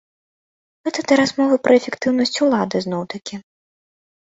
[0.89, 3.35] Гэта да размовы пра эфектыўнасць улады зноў-такі.